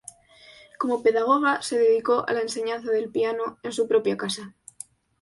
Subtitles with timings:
[0.79, 4.55] Como pedagoga se dedicó a la enseñanza del piano en su propia casa.